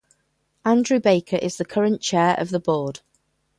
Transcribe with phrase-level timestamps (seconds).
[0.65, 3.01] Andrew Baker is the current chair of the board.